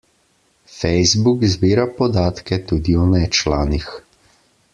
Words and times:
Facebook 0.77 1.43
zbira 1.53 1.85
podatke 1.99 2.61
tudi 2.73 2.97
o 3.03 3.07
nečlanih. 3.13 3.89